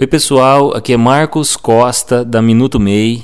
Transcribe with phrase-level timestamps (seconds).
[0.00, 3.22] Oi, pessoal, aqui é Marcos Costa da Minuto MEI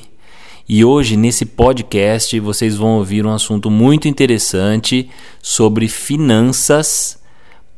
[0.69, 5.09] e hoje nesse podcast vocês vão ouvir um assunto muito interessante
[5.41, 7.19] sobre finanças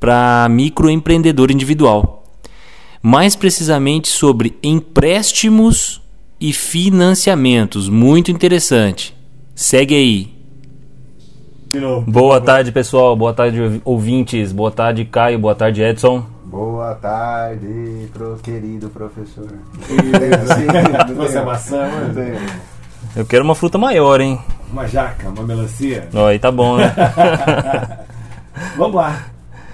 [0.00, 2.24] para microempreendedor individual.
[3.00, 6.02] Mais precisamente sobre empréstimos
[6.40, 7.88] e financiamentos.
[7.88, 9.14] Muito interessante.
[9.54, 10.28] Segue aí.
[12.04, 13.14] Boa tarde, pessoal.
[13.14, 14.50] Boa tarde, ouvintes.
[14.50, 15.38] Boa tarde, Caio.
[15.38, 16.37] Boa tarde, Edson.
[16.50, 19.48] Boa tarde, pro querido professor.
[21.14, 22.14] Trouxe a maçã, mano?
[23.14, 24.40] Eu quero uma fruta maior, hein?
[24.72, 26.08] Uma jaca, uma melancia.
[26.14, 26.94] Ó, aí tá bom, né?
[28.78, 29.24] Vamos lá.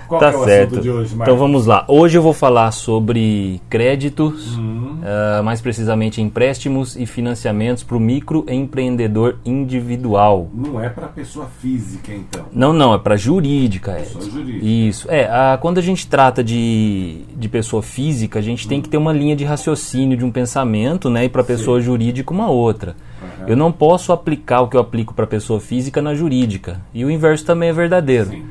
[0.08, 0.66] Qual tá que é o certo.
[0.72, 1.32] assunto de hoje, Marcos?
[1.32, 1.84] então vamos lá.
[1.88, 4.93] Hoje eu vou falar sobre créditos, Uhum.
[5.04, 10.48] Ah, mais precisamente empréstimos e financiamentos para o microempreendedor individual.
[10.54, 12.46] Não é para pessoa física, então.
[12.52, 14.30] Não, não, é para jurídica, Pessoa Edson.
[14.38, 14.64] jurídica.
[14.64, 15.10] Isso.
[15.10, 18.96] É, a- quando a gente trata de, de pessoa física, a gente tem que ter
[18.96, 21.24] uma linha de raciocínio de um pensamento, né?
[21.24, 22.96] E para pessoa jurídica uma outra.
[23.22, 23.48] Aham.
[23.48, 26.80] Eu não posso aplicar o que eu aplico para pessoa física na jurídica.
[26.94, 28.30] E o inverso também é verdadeiro.
[28.30, 28.44] Sim.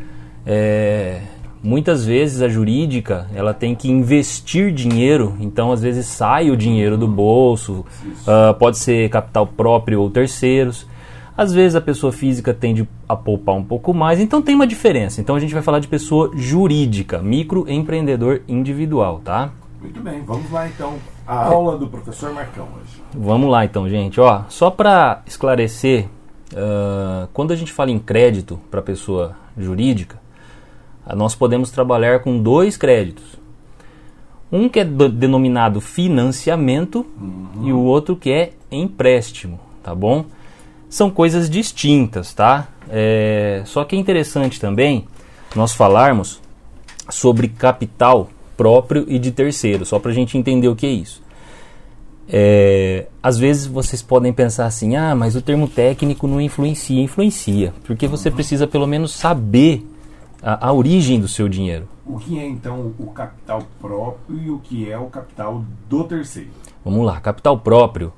[0.45, 1.21] É,
[1.63, 6.97] muitas vezes a jurídica ela tem que investir dinheiro, então às vezes sai o dinheiro
[6.97, 7.85] do bolso,
[8.27, 10.85] ah, pode ser capital próprio ou terceiros.
[11.35, 15.19] Às vezes a pessoa física tende a poupar um pouco mais, então tem uma diferença.
[15.19, 19.49] Então a gente vai falar de pessoa jurídica, microempreendedor individual, tá?
[19.81, 20.95] Muito bem, vamos lá então.
[21.25, 23.01] A aula do professor Marcão hoje.
[23.15, 24.19] Vamos lá então, gente.
[24.19, 26.07] Ó, só para esclarecer,
[26.55, 30.22] ah, quando a gente fala em crédito para pessoa jurídica,
[31.15, 33.23] nós podemos trabalhar com dois créditos.
[34.51, 37.05] Um que é do- denominado financiamento
[37.61, 40.25] e o outro que é empréstimo, tá bom?
[40.89, 42.67] São coisas distintas, tá?
[42.89, 45.07] É, só que é interessante também
[45.55, 46.39] nós falarmos
[47.09, 51.21] sobre capital próprio e de terceiro, só para a gente entender o que é isso.
[52.29, 57.73] É, às vezes vocês podem pensar assim, ah, mas o termo técnico não influencia, influencia,
[57.83, 59.85] porque você precisa pelo menos saber
[60.43, 61.87] a, a origem do seu dinheiro.
[62.05, 66.49] O que é então o capital próprio e o que é o capital do terceiro?
[66.83, 68.11] Vamos lá, capital próprio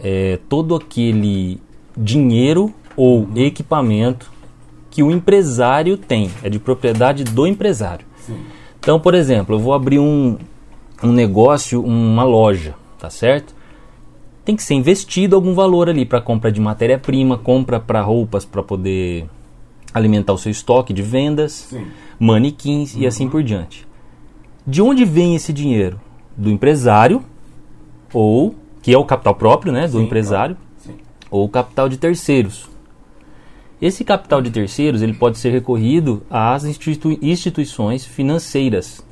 [0.00, 1.60] é todo aquele
[1.96, 4.30] dinheiro ou equipamento
[4.90, 8.04] que o empresário tem, é de propriedade do empresário.
[8.18, 8.38] Sim.
[8.78, 10.36] Então, por exemplo, eu vou abrir um,
[11.02, 13.54] um negócio, uma loja, tá certo?
[14.44, 18.62] Tem que ser investido algum valor ali para compra de matéria-prima, compra para roupas para
[18.62, 19.26] poder
[19.92, 21.86] alimentar o seu estoque de vendas, Sim.
[22.18, 23.86] manequins e assim por diante.
[24.66, 26.00] De onde vem esse dinheiro?
[26.36, 27.22] Do empresário,
[28.12, 30.94] ou que é o capital próprio, né, do Sim, empresário, Sim.
[31.30, 32.68] ou capital de terceiros.
[33.80, 39.04] Esse capital de terceiros ele pode ser recorrido às institui- instituições financeiras,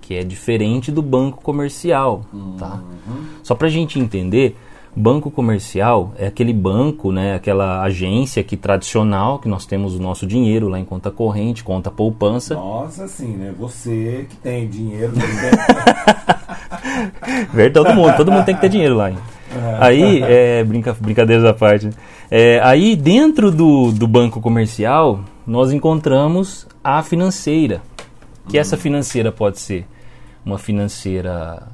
[0.00, 2.24] que é diferente do banco comercial.
[2.58, 2.82] Tá?
[3.42, 4.56] Só para a gente entender,
[4.94, 10.26] banco comercial é aquele banco, né, aquela agência que tradicional que nós temos o nosso
[10.26, 12.54] dinheiro lá em conta corrente, conta poupança.
[12.54, 13.54] Nossa, sim, né?
[13.58, 15.12] Você que tem dinheiro.
[17.52, 19.10] Verdade, todo mundo, todo mundo tem que ter dinheiro lá.
[19.10, 19.18] hein?
[19.78, 21.86] Aí, é, brinca, brincadeiras à parte.
[21.86, 21.92] né?
[22.30, 27.82] É, aí, dentro do, do banco comercial, nós encontramos a financeira.
[28.48, 29.86] Que essa financeira pode ser
[30.44, 31.68] uma financeira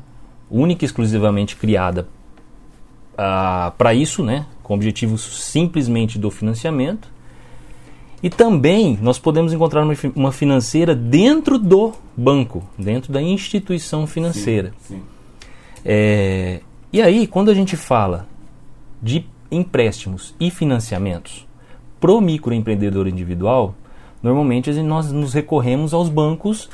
[0.50, 2.09] única e exclusivamente criada
[3.78, 4.47] para isso, né?
[4.62, 7.09] Com objetivo simplesmente do financiamento.
[8.22, 14.72] E também nós podemos encontrar uma, uma financeira dentro do banco, dentro da instituição financeira.
[14.81, 15.03] Sim.
[15.84, 16.60] É,
[16.93, 18.27] e aí, quando a gente fala
[19.03, 21.47] de empréstimos e financiamentos
[22.00, 23.75] pro microempreendedor individual,
[24.22, 26.69] normalmente nós nos recorremos aos bancos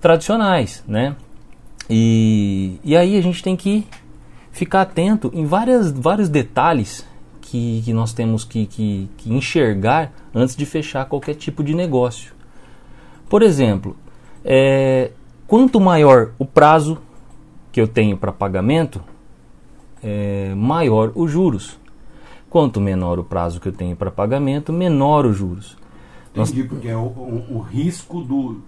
[0.00, 1.16] tradicionais, né?
[1.90, 3.84] E, e aí a gente tem que
[4.52, 7.04] ficar atento em várias, vários detalhes
[7.40, 12.32] que, que nós temos que, que, que enxergar antes de fechar qualquer tipo de negócio.
[13.28, 13.96] Por exemplo,
[14.44, 15.10] é,
[15.46, 16.98] quanto maior o prazo
[17.72, 19.02] que eu tenho para pagamento,
[20.02, 21.78] é, maior os juros.
[22.50, 25.76] Quanto menor o prazo que eu tenho para pagamento, menor os juros.
[26.34, 28.62] Entendi, porque é o, o, o risco do,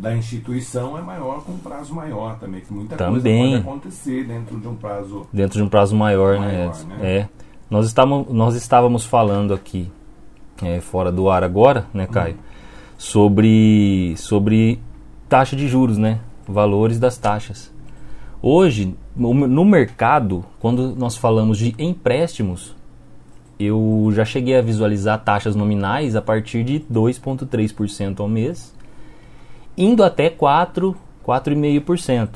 [0.00, 2.60] da instituição é maior com um prazo maior também.
[2.60, 3.50] Que muita Também.
[3.50, 5.26] coisa pode acontecer dentro de um prazo.
[5.32, 6.86] Dentro de um prazo maior, né, Maior, Edson?
[6.88, 6.96] né?
[7.02, 7.28] É.
[7.70, 9.90] Nós, estávamos, nós estávamos falando aqui,
[10.62, 12.36] é, fora do ar agora, né, Caio?
[12.96, 14.80] Sobre, sobre
[15.28, 16.20] taxa de juros, né?
[16.46, 17.74] Valores das taxas.
[18.40, 22.76] Hoje, no no mercado, quando nós falamos de empréstimos,
[23.58, 28.75] eu já cheguei a visualizar taxas nominais a partir de 2,3% ao mês,
[29.76, 30.96] indo até 4,
[31.26, 32.28] 4,5%.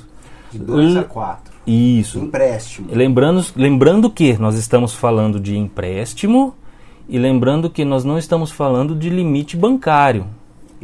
[0.52, 1.54] De 2 a L- 4.
[1.66, 2.18] Isso.
[2.18, 2.88] Empréstimo.
[2.90, 6.54] Lembrando, lembrando que nós estamos falando de empréstimo
[7.08, 10.26] e lembrando que nós não estamos falando de limite bancário.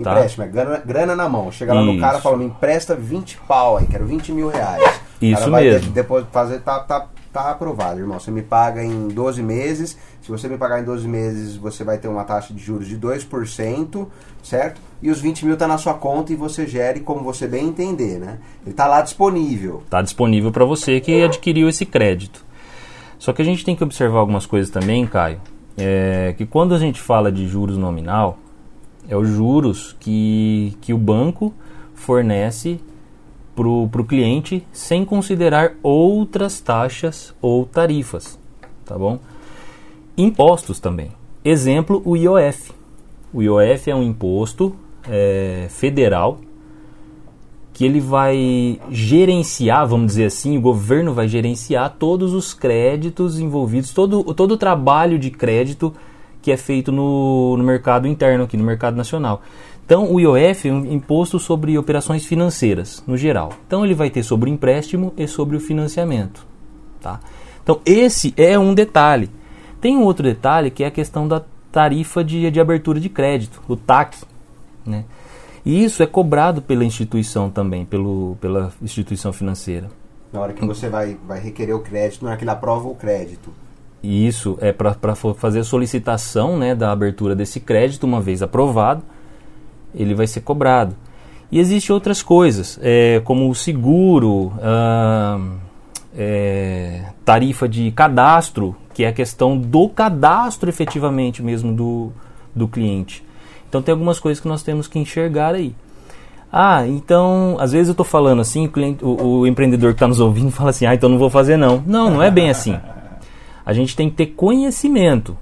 [0.03, 0.13] Tá?
[0.13, 1.51] Empréstimo, é grana, grana na mão.
[1.51, 2.01] Chega lá no Isso.
[2.01, 5.01] cara e fala, me empresta 20 pau aí, quero 20 mil reais.
[5.21, 5.81] Isso vai mesmo.
[5.89, 8.21] de- depois fazer, tá, tá, tá aprovado, irmão.
[8.21, 9.97] Você me paga em 12 meses.
[10.27, 12.99] Se você me pagar em 12 meses, você vai ter uma taxa de juros de
[12.99, 14.09] 2%,
[14.43, 14.81] certo?
[15.01, 18.19] E os 20 mil tá na sua conta e você gere como você bem entender,
[18.19, 18.41] né?
[18.67, 19.83] Ele tá lá disponível.
[19.85, 22.45] Está disponível para você que adquiriu esse crédito.
[23.21, 25.41] Só que a gente tem que observar algumas coisas também, Caio.
[25.79, 28.37] É que quando a gente fala de juros nominal,
[29.09, 31.55] é os juros que, que o banco
[31.95, 32.81] fornece
[33.55, 38.37] para o cliente sem considerar outras taxas ou tarifas,
[38.85, 39.21] tá bom?
[40.17, 41.11] Impostos também.
[41.45, 42.73] Exemplo, o IOF.
[43.33, 44.75] O IOF é um imposto
[45.09, 46.41] é, federal
[47.73, 53.91] que ele vai gerenciar, vamos dizer assim, o governo vai gerenciar todos os créditos envolvidos,
[53.91, 55.93] todo, todo o trabalho de crédito
[56.41, 59.43] que é feito no, no mercado interno, aqui no mercado nacional.
[59.85, 63.53] Então, o IOF é um imposto sobre operações financeiras, no geral.
[63.67, 66.47] Então, ele vai ter sobre o empréstimo e sobre o financiamento.
[67.01, 67.21] Tá?
[67.63, 69.29] Então, esse é um detalhe.
[69.87, 71.41] Tem um outro detalhe que é a questão da
[71.71, 74.17] tarifa de, de abertura de crédito, o TAC.
[74.85, 75.05] Né?
[75.65, 79.89] E isso é cobrado pela instituição também, pelo, pela instituição financeira.
[80.33, 82.97] Na hora que você vai, vai requerer o crédito, na hora que ele aprova o
[82.97, 83.53] crédito.
[84.03, 89.05] E isso é para fazer a solicitação né, da abertura desse crédito, uma vez aprovado,
[89.95, 90.97] ele vai ser cobrado.
[91.49, 95.39] E existem outras coisas, é, como o seguro, ah,
[96.17, 102.11] é, tarifa de cadastro, que é a questão do cadastro efetivamente mesmo do,
[102.55, 103.23] do cliente.
[103.69, 105.75] Então tem algumas coisas que nós temos que enxergar aí.
[106.51, 110.09] Ah, então, às vezes eu estou falando assim, o, cliente, o, o empreendedor que está
[110.09, 111.83] nos ouvindo fala assim, ah, então não vou fazer não.
[111.87, 112.79] Não, não é bem assim.
[113.65, 115.37] A gente tem que ter conhecimento.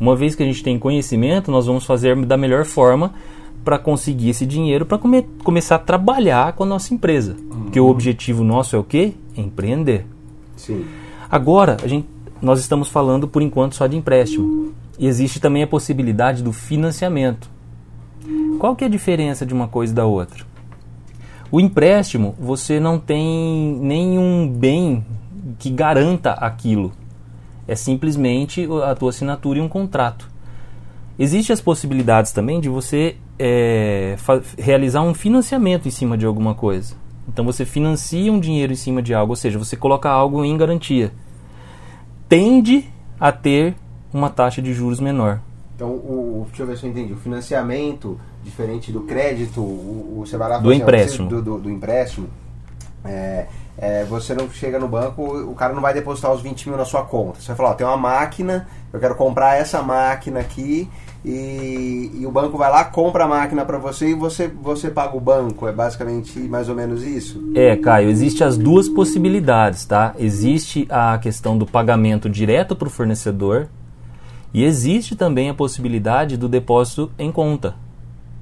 [0.00, 3.12] Uma vez que a gente tem conhecimento, nós vamos fazer da melhor forma
[3.64, 7.36] para conseguir esse dinheiro para come começar a trabalhar com a nossa empresa.
[7.64, 9.14] Porque o objetivo nosso é o quê?
[9.40, 10.06] Empreender.
[10.56, 10.84] Sim.
[11.30, 12.08] Agora, a gente,
[12.40, 14.72] nós estamos falando por enquanto só de empréstimo.
[14.98, 17.48] E existe também a possibilidade do financiamento.
[18.58, 20.44] Qual que é a diferença de uma coisa e da outra?
[21.50, 25.04] O empréstimo, você não tem nenhum bem
[25.58, 26.92] que garanta aquilo.
[27.66, 30.28] É simplesmente a tua assinatura e um contrato.
[31.18, 34.16] Existem as possibilidades também de você é,
[34.58, 36.94] realizar um financiamento em cima de alguma coisa.
[37.28, 40.56] Então você financia um dinheiro em cima de algo, ou seja, você coloca algo em
[40.56, 41.12] garantia.
[42.28, 42.88] Tende
[43.20, 43.74] a ter
[44.12, 45.40] uma taxa de juros menor.
[45.74, 47.12] Então, o, deixa eu ver se eu entendi.
[47.12, 51.28] O financiamento, diferente do crédito, o, o você vai lá Do assim, empréstimo.
[51.28, 52.28] Do, do, do empréstimo,
[53.04, 53.46] é,
[53.76, 56.84] é, você não chega no banco, o cara não vai depositar os 20 mil na
[56.84, 57.40] sua conta.
[57.40, 60.88] Você vai falar, ó, tem uma máquina, eu quero comprar essa máquina aqui,
[61.24, 65.16] e, e o banco vai lá, compra a máquina para você e você, você paga
[65.16, 65.66] o banco.
[65.66, 67.52] É basicamente mais ou menos isso?
[67.54, 70.14] É, Caio, existe as duas possibilidades, tá?
[70.18, 73.68] Existe a questão do pagamento direto para o fornecedor
[74.54, 77.74] e existe também a possibilidade do depósito em conta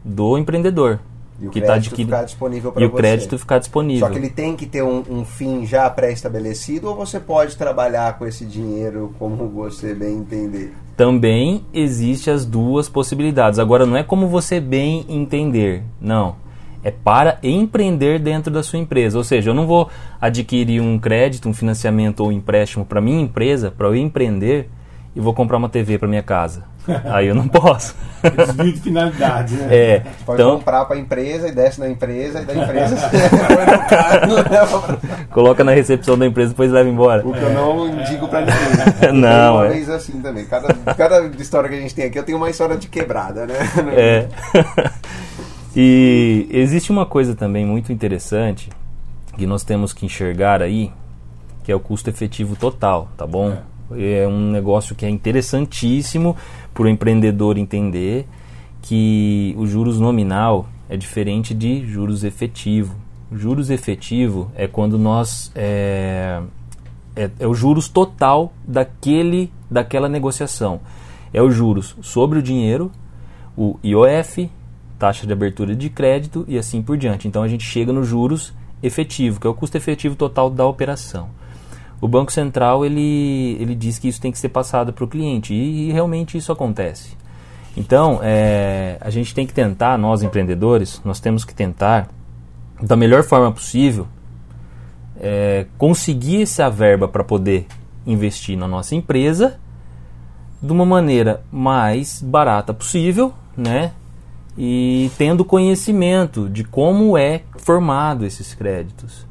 [0.04, 1.00] do empreendedor.
[1.38, 2.92] E o que tá crédito adquirindo- ficar disponível para E você.
[2.92, 4.06] o crédito ficar disponível.
[4.06, 8.16] Só que ele tem que ter um, um fim já pré-estabelecido ou você pode trabalhar
[8.18, 10.72] com esse dinheiro como você bem entender?
[10.96, 13.58] Também existe as duas possibilidades.
[13.58, 16.36] Agora não é como você bem entender, não.
[16.82, 19.18] É para empreender dentro da sua empresa.
[19.18, 23.20] Ou seja, eu não vou adquirir um crédito, um financiamento ou um empréstimo para minha
[23.20, 24.70] empresa, para eu empreender
[25.14, 26.64] e vou comprar uma TV para minha casa.
[27.04, 27.94] Aí eu não posso.
[28.22, 29.68] Desvio de finalidade, né?
[29.70, 32.96] É, pode então comprar para a empresa e desce na empresa e da empresa
[35.30, 37.26] coloca na recepção da empresa depois leva embora.
[37.26, 39.12] O que eu não indico para ninguém.
[39.12, 39.70] Não, Uma é.
[39.70, 40.44] vez assim também.
[40.46, 43.54] Cada, cada história que a gente tem aqui, eu tenho uma história de quebrada, né?
[43.92, 44.28] É.
[45.76, 48.70] e existe uma coisa também muito interessante
[49.36, 50.90] que nós temos que enxergar aí,
[51.62, 53.56] que é o custo efetivo total, tá bom?
[53.92, 56.36] É, um negócio que é interessantíssimo
[56.74, 58.26] para o empreendedor entender
[58.82, 62.94] que o juros nominal é diferente de juros efetivo.
[63.32, 66.40] Juros efetivo é quando nós é,
[67.16, 70.80] é, é o juros total daquele daquela negociação.
[71.32, 72.92] É o juros sobre o dinheiro,
[73.56, 74.48] o IOF,
[74.98, 77.26] taxa de abertura de crédito e assim por diante.
[77.26, 81.28] Então a gente chega no juros efetivo, que é o custo efetivo total da operação.
[82.00, 85.54] O Banco Central ele, ele diz que isso tem que ser passado para o cliente
[85.54, 87.16] e, e realmente isso acontece.
[87.76, 92.08] Então é, a gente tem que tentar, nós empreendedores, nós temos que tentar
[92.80, 94.06] da melhor forma possível
[95.20, 97.66] é, conseguir essa verba para poder
[98.06, 99.58] investir na nossa empresa
[100.62, 103.92] de uma maneira mais barata possível, né?
[104.56, 109.26] E tendo conhecimento de como é formado esses créditos.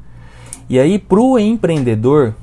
[0.68, 2.34] E aí, para o empreendedor,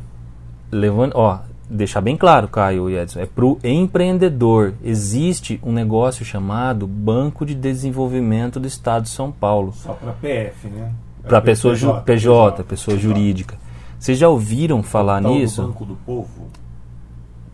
[0.74, 1.40] levando, ó,
[1.70, 4.74] deixar bem claro, Caio e Edson, é para o empreendedor.
[4.84, 9.74] Existe um negócio chamado Banco de Desenvolvimento do Estado de São Paulo.
[9.74, 10.92] Só para PF, né?
[11.24, 13.58] Para pessoa PJ, PJ, PJ, pessoa jurídica.
[13.98, 15.62] Vocês já ouviram falar nisso?
[15.62, 16.50] Banco do Povo?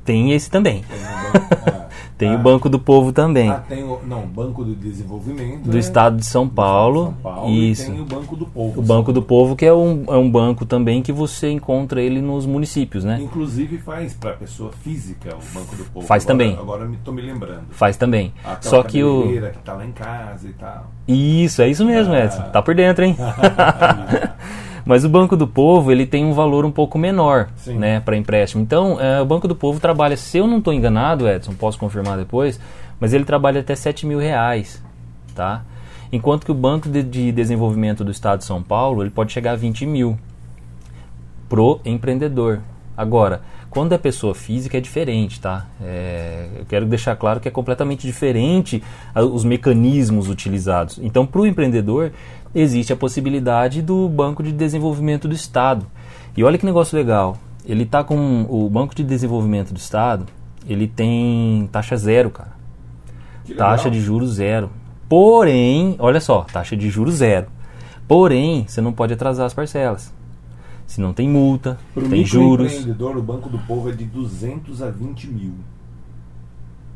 [0.03, 0.83] Tem esse também.
[0.83, 1.78] Tem, um banco,
[2.19, 3.49] tem ah, o Banco do Povo também.
[3.49, 5.63] Ah, tem o não, Banco do Desenvolvimento.
[5.63, 5.79] Do né?
[5.79, 7.05] Estado de São Paulo.
[7.05, 7.83] São Paulo isso.
[7.83, 8.79] E tem o Banco do Povo.
[8.81, 12.21] O Banco do Povo, que é um, é um banco também que você encontra ele
[12.21, 13.19] nos municípios, né?
[13.21, 16.05] Inclusive faz para pessoa física o Banco do Povo.
[16.05, 16.59] Faz agora, também.
[16.59, 17.67] Agora estou me lembrando.
[17.69, 18.33] Faz também.
[18.43, 19.23] Aquela Só que o.
[19.29, 20.91] que está lá em casa e tal.
[21.07, 22.25] Isso, é isso mesmo, ah.
[22.25, 22.43] Edson.
[22.51, 23.15] Tá por dentro, hein?
[24.89, 28.63] Mas o Banco do Povo ele tem um valor um pouco menor né, para empréstimo.
[28.63, 32.17] Então, é, o Banco do Povo trabalha, se eu não estou enganado, Edson, posso confirmar
[32.17, 32.59] depois,
[32.99, 34.83] mas ele trabalha até 7 mil reais.
[35.35, 35.63] Tá?
[36.11, 39.51] Enquanto que o Banco de, de Desenvolvimento do Estado de São Paulo ele pode chegar
[39.51, 40.17] a 20 mil
[41.47, 42.59] pro empreendedor.
[42.97, 45.67] Agora, quando é pessoa física é diferente, tá?
[45.79, 48.83] É, eu quero deixar claro que é completamente diferente
[49.15, 50.99] os mecanismos utilizados.
[51.01, 52.11] Então, para o empreendedor,
[52.53, 55.85] existe a possibilidade do Banco de Desenvolvimento do Estado.
[56.35, 57.37] E olha que negócio legal.
[57.65, 60.25] Ele está com o Banco de Desenvolvimento do Estado,
[60.67, 62.57] ele tem taxa zero, cara.
[63.57, 64.69] Taxa de juros zero.
[65.07, 67.47] Porém, olha só, taxa de juros zero.
[68.07, 70.13] Porém, você não pode atrasar as parcelas.
[70.85, 72.71] Se não tem multa, Pro tem juros.
[72.71, 75.53] empreendedor, o Banco do Povo é de 200 a 20 mil.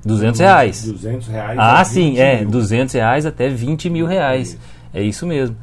[0.05, 0.83] 200 reais.
[0.85, 2.41] 200 reais ah, sim, é.
[2.41, 2.49] Mil.
[2.49, 4.57] 200 reais até 20 mil reais.
[4.93, 5.55] É isso mesmo.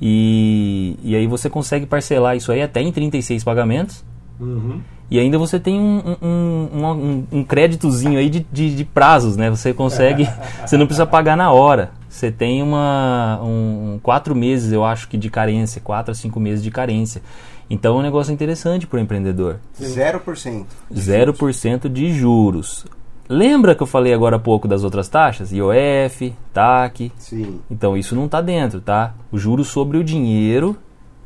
[0.00, 4.04] E, e aí você consegue parcelar isso aí até em 36 pagamentos.
[4.40, 4.80] Uhum.
[5.08, 9.50] E ainda você tem um, um, um, um créditozinho aí de, de, de, prazos, né?
[9.50, 10.26] Você consegue,
[10.66, 11.90] você não precisa pagar na hora.
[12.08, 16.64] Você tem uma um, quatro meses, eu acho que de carência, quatro a cinco meses
[16.64, 17.22] de carência.
[17.68, 19.58] Então é um negócio interessante para o empreendedor.
[19.78, 20.64] 0%.
[20.92, 22.86] 0% de juros.
[23.32, 25.52] Lembra que eu falei agora há pouco das outras taxas?
[25.52, 27.10] IOF, TAC.
[27.16, 27.60] Sim.
[27.70, 29.14] Então isso não está dentro, tá?
[29.32, 30.76] O juro sobre o dinheiro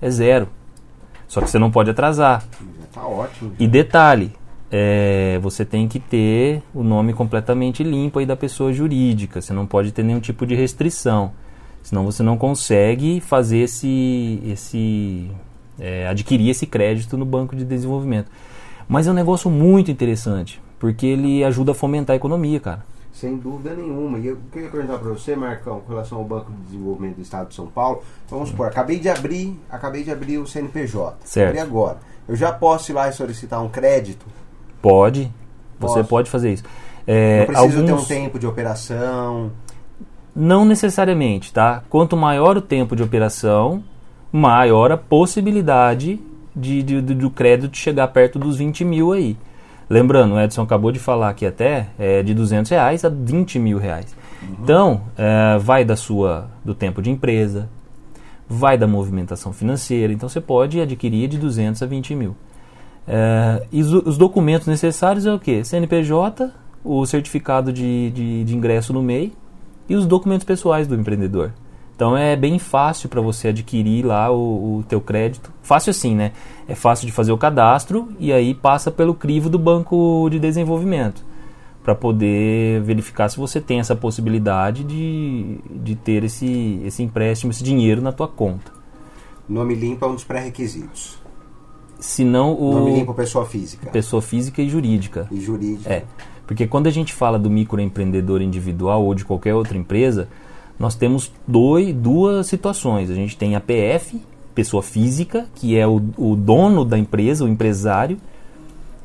[0.01, 0.49] é zero.
[1.27, 2.45] Só que você não pode atrasar.
[2.53, 3.55] Já tá ótimo.
[3.59, 4.31] E detalhe,
[4.71, 9.41] é, você tem que ter o nome completamente limpo aí da pessoa jurídica.
[9.41, 11.33] Você não pode ter nenhum tipo de restrição.
[11.83, 15.29] Senão você não consegue fazer esse, esse
[15.77, 18.31] é, adquirir esse crédito no banco de desenvolvimento.
[18.89, 22.85] Mas é um negócio muito interessante porque ele ajuda a fomentar a economia, cara.
[23.13, 24.19] Sem dúvida nenhuma.
[24.19, 27.49] E eu queria perguntar para você, Marcão, com relação ao Banco de Desenvolvimento do Estado
[27.49, 28.03] de São Paulo.
[28.29, 31.17] Vamos supor, acabei de abrir, acabei de abrir o CNPJ.
[31.25, 31.49] Certo.
[31.49, 31.97] Abri agora.
[32.29, 34.27] Eu já posso ir lá e solicitar um crédito?
[34.83, 35.33] Pode.
[35.81, 36.65] Você pode fazer isso.
[37.07, 38.07] É, Não preciso alguns...
[38.07, 39.53] ter um tempo de operação?
[40.35, 41.83] Não necessariamente, tá?
[41.89, 43.83] Quanto maior o tempo de operação,
[44.31, 46.21] maior a possibilidade
[46.55, 49.37] de, de, de, do crédito chegar perto dos 20 mil aí.
[49.89, 53.79] Lembrando, o Edson acabou de falar aqui até é de 200 reais a 20 mil
[53.79, 54.17] reais.
[54.43, 54.57] Uhum.
[54.63, 57.69] Então, é, vai da sua do tempo de empresa,
[58.49, 60.13] vai da movimentação financeira.
[60.13, 62.37] Então, você pode adquirir de 200 a 20 mil.
[63.07, 65.63] É, e os, os, documentos necessários é o que?
[65.65, 66.51] CNPJ,
[66.83, 69.33] o certificado de, de, de ingresso no MEI
[69.89, 71.53] e os documentos pessoais do empreendedor.
[71.97, 75.51] Então é bem fácil para você adquirir lá o, o teu crédito.
[75.63, 76.33] Fácil assim, né?
[76.69, 81.25] É fácil de fazer o cadastro e aí passa pelo crivo do banco de desenvolvimento
[81.83, 87.65] para poder verificar se você tem essa possibilidade de, de ter esse, esse empréstimo, esse
[87.65, 88.73] dinheiro na tua conta.
[89.49, 91.17] Nome limpo é um dos pré-requisitos.
[91.99, 93.89] Se não o nome limpo pessoa física.
[93.91, 95.29] Pessoa física e jurídica.
[95.31, 95.91] E jurídica.
[95.91, 96.05] É.
[96.47, 100.29] Porque quando a gente fala do microempreendedor individual ou de qualquer outra empresa,
[100.79, 103.11] nós temos dois, duas situações.
[103.11, 104.21] A gente tem a PF,
[104.55, 108.19] pessoa física, que é o, o dono da empresa, o empresário,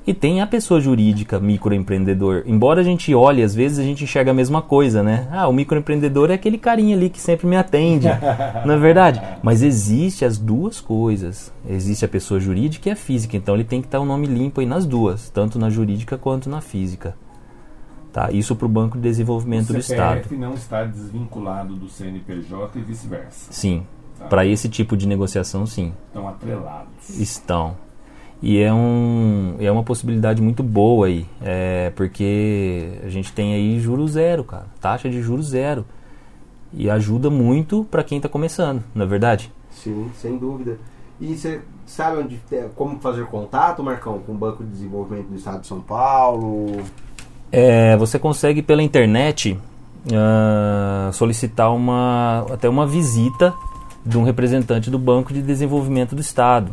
[0.05, 2.43] e tem a pessoa jurídica, microempreendedor.
[2.47, 5.27] Embora a gente olhe, às vezes a gente enxerga a mesma coisa, né?
[5.31, 8.07] Ah, o microempreendedor é aquele carinha ali que sempre me atende.
[8.65, 9.21] não é verdade?
[9.43, 11.53] Mas existe as duas coisas.
[11.69, 13.37] Existe a pessoa jurídica e a física.
[13.37, 16.17] Então ele tem que estar o um nome limpo aí nas duas, tanto na jurídica
[16.17, 17.15] quanto na física.
[18.11, 18.29] Tá?
[18.31, 20.27] Isso para o Banco de Desenvolvimento o do Estado.
[20.29, 23.51] O não está desvinculado do CNPJ e vice-versa.
[23.51, 23.85] Sim.
[24.19, 24.25] Tá.
[24.25, 25.93] Para esse tipo de negociação, sim.
[26.07, 27.09] Estão atrelados.
[27.19, 27.75] Estão.
[28.41, 33.79] E é, um, é uma possibilidade muito boa aí, é, porque a gente tem aí
[33.79, 34.65] juros zero, cara.
[34.79, 35.85] Taxa de juros zero.
[36.73, 39.51] E ajuda muito para quem está começando, não é verdade?
[39.69, 40.79] Sim, sem dúvida.
[41.19, 42.41] E você sabe onde,
[42.75, 46.81] como fazer contato, Marcão, com o Banco de Desenvolvimento do Estado de São Paulo?
[47.51, 49.59] É, você consegue pela internet
[50.05, 53.53] uh, solicitar uma, até uma visita
[54.05, 56.71] de um representante do Banco de Desenvolvimento do Estado.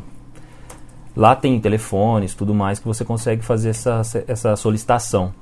[1.17, 5.35] Lá tem telefones, tudo mais, que você consegue fazer essa, essa solicitação.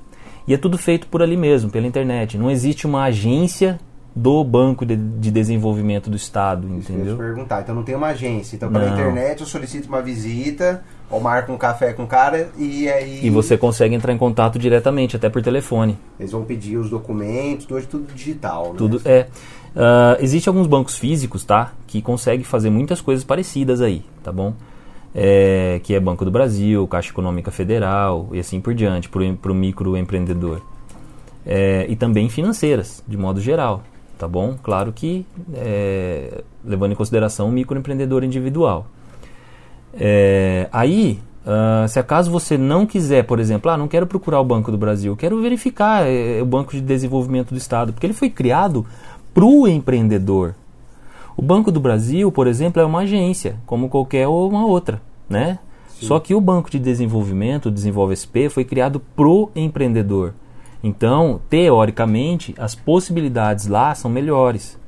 [0.49, 2.39] E é tudo feito por ali mesmo, pela internet.
[2.39, 3.79] Não existe uma agência
[4.17, 7.13] do Banco de, de Desenvolvimento do Estado, Isso entendeu?
[7.13, 7.61] Eu perguntar.
[7.61, 8.57] Então não tem uma agência.
[8.57, 8.95] Então pela Não.
[8.95, 13.29] internet eu solicito uma visita, ou marco um café com o cara e aí E
[13.29, 15.99] você consegue entrar em contato diretamente, até por telefone.
[16.19, 18.79] eles vão pedir os documentos, hoje tudo digital, né?
[18.79, 19.27] Tudo é.
[19.77, 21.75] Uh, Existem alguns bancos físicos, tá?
[21.87, 24.55] Que conseguem fazer muitas coisas parecidas aí, tá bom?
[25.15, 29.55] É, que é Banco do Brasil, Caixa Econômica Federal e assim por diante, para o
[29.55, 30.63] microempreendedor.
[31.45, 33.83] É, e também financeiras, de modo geral,
[34.19, 34.57] tá bom?
[34.63, 38.87] Claro que é, levando em consideração o microempreendedor individual.
[39.95, 44.45] É, aí, ah, se acaso você não quiser, por exemplo, ah, não quero procurar o
[44.45, 48.29] Banco do Brasil, quero verificar eh, o Banco de Desenvolvimento do Estado, porque ele foi
[48.29, 48.85] criado
[49.33, 50.57] para o empreendedor.
[51.37, 55.61] O Banco do Brasil, por exemplo, é uma agência, como qualquer uma outra, né?
[56.01, 60.35] Só que o Banco de Desenvolvimento, o Desenvolve SP, foi criado pro empreendedor.
[60.87, 64.79] Então, teoricamente, as possibilidades lá são melhores.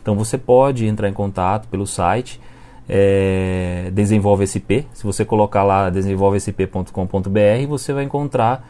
[0.00, 2.40] Então, você pode entrar em contato pelo site
[2.88, 4.86] é, Desenvolve SP.
[4.94, 8.66] Se você colocar lá desenvolvesp.com.br, você vai encontrar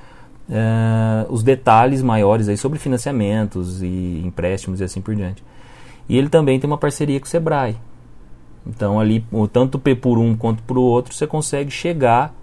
[0.51, 5.43] é, os detalhes maiores aí sobre financiamentos e empréstimos e assim por diante.
[6.09, 7.77] E ele também tem uma parceria com o Sebrae.
[8.67, 12.35] Então ali, o- tanto P por um quanto por outro, você consegue chegar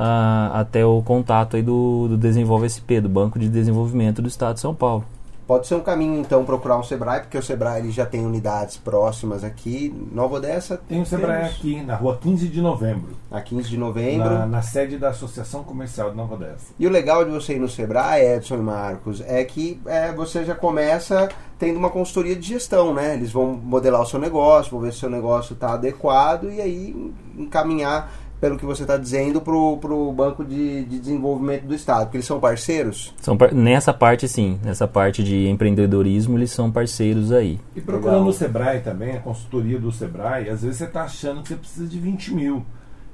[0.00, 4.54] ah, até o contato aí do, do Desenvolve SP, do Banco de Desenvolvimento do Estado
[4.54, 5.04] de São Paulo.
[5.44, 8.76] Pode ser um caminho então procurar um Sebrae, porque o Sebrae ele já tem unidades
[8.76, 9.92] próximas aqui.
[10.12, 13.78] Nova Odessa Tem o Sebrae temos aqui, na rua 15 de novembro, a 15 de
[13.78, 14.28] novembro.
[14.28, 16.66] na, na sede da Associação Comercial de Nova Odessa.
[16.78, 20.44] E o legal de você ir no Sebrae, Edson e Marcos, é que é, você
[20.44, 23.14] já começa tendo uma consultoria de gestão, né?
[23.14, 26.60] Eles vão modelar o seu negócio, vão ver se o seu negócio está adequado e
[26.60, 32.04] aí encaminhar, pelo que você está dizendo, para o Banco de, de Desenvolvimento do Estado,
[32.04, 33.12] porque eles são parceiros.
[33.20, 37.58] São par- nessa parte sim, nessa parte de empreendedorismo, eles são parceiros aí.
[37.74, 38.28] E procurando Legal.
[38.28, 41.86] o Sebrae também, a consultoria do Sebrae, às vezes você está achando que você precisa
[41.86, 42.64] de 20 mil.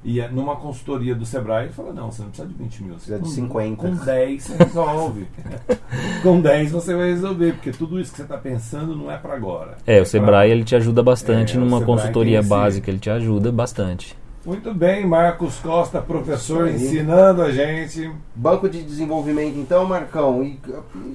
[0.06, 2.92] E é numa consultoria do Sebrae, ele fala, não, você não precisa de 20 mil.
[2.98, 3.76] Você Precisa de com- 50.
[3.88, 5.26] Com 10 você resolve.
[6.22, 9.32] com 10 você vai resolver, porque tudo isso que você está pensando não é para
[9.34, 9.78] agora.
[9.87, 13.50] É, o pra- Sebrae ele te ajuda bastante É, numa consultoria básica, ele te ajuda
[13.50, 14.14] bastante.
[14.46, 18.11] Muito bem, Marcos Costa, professor, ensinando a gente.
[18.35, 20.59] Banco de Desenvolvimento, então, Marcão, e,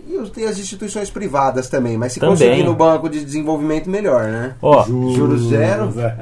[0.07, 2.35] e os- tem as instituições privadas também, mas se Também.
[2.35, 4.55] conseguir no Banco de Desenvolvimento, melhor, né?
[4.61, 5.93] Ó, Juros zero.
[5.99, 6.15] é.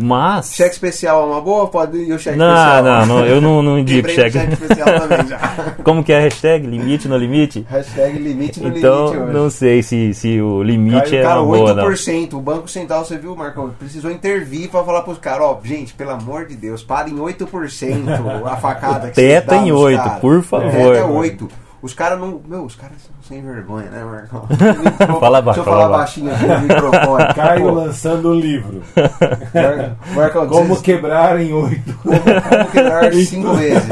[0.00, 1.66] mas Cheque especial é uma boa?
[1.68, 2.82] Pode ir o cheque não, especial?
[2.84, 4.38] não, não, eu não, não indico do cheque.
[4.38, 5.38] especial também já.
[5.82, 6.66] Como que é a hashtag?
[6.66, 7.66] Limite no limite?
[7.68, 9.32] Hashtag limite no Então, limite hoje.
[9.32, 11.84] não sei se, se o limite Caiu, é cara, uma boa, não.
[11.88, 12.34] 8%.
[12.34, 13.70] O Banco Central, você viu, Marcão?
[13.78, 18.56] Precisou intervir pra falar pros caras, ó, gente, pelo amor de Deus, parem 8% a
[18.56, 20.20] facada que Teto vocês dão em nos 8, caras.
[20.20, 20.70] por favor.
[20.70, 21.48] Teto é 8.
[21.84, 22.40] Os caras não.
[22.48, 24.46] Meu, os caras são sem vergonha, né, Marcão?
[25.20, 27.24] Fala baixo, Deixa eu fala falar baixinho aqui no microfone.
[27.36, 28.82] Caio lançando o livro.
[28.96, 31.94] Mar- Marcão, Como como, quebrar em oito.
[32.02, 33.86] como quebrar cinco vezes.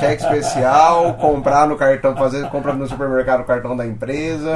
[0.00, 4.50] Cheque especial, comprar no cartão, fazer compra no supermercado o cartão da empresa.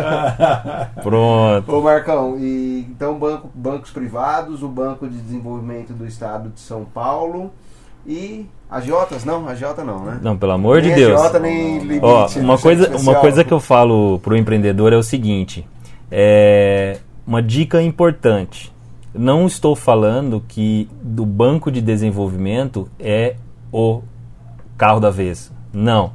[1.00, 1.72] Pronto.
[1.72, 6.84] Ô Marcão, e, então banco, bancos privados, o Banco de Desenvolvimento do Estado de São
[6.84, 7.52] Paulo
[8.06, 9.24] e agiotas?
[9.24, 10.18] Não, agiota não, né?
[10.22, 11.20] Não, pelo amor de nem Deus.
[11.20, 12.04] agiota, nem limite.
[12.04, 13.20] Ó, uma coisa, uma especial.
[13.20, 15.66] coisa que eu falo pro empreendedor é o seguinte:
[16.10, 18.72] é uma dica importante.
[19.12, 23.34] Não estou falando que do banco de desenvolvimento é
[23.72, 24.02] o
[24.78, 25.50] carro da vez.
[25.72, 26.12] Não.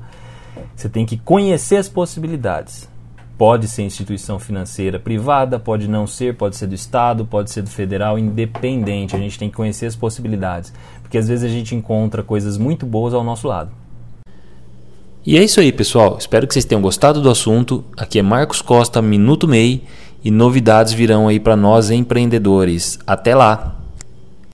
[0.75, 2.89] Você tem que conhecer as possibilidades.
[3.37, 7.69] Pode ser instituição financeira privada, pode não ser, pode ser do Estado, pode ser do
[7.69, 9.13] federal, independente.
[9.13, 10.73] A gente tem que conhecer as possibilidades.
[11.15, 13.71] Porque às vezes a gente encontra coisas muito boas ao nosso lado.
[15.25, 16.17] E é isso aí, pessoal.
[16.19, 17.85] Espero que vocês tenham gostado do assunto.
[17.95, 19.81] Aqui é Marcos Costa, Minuto MEI,
[20.25, 22.99] e novidades virão aí para nós empreendedores.
[23.07, 23.84] Até lá!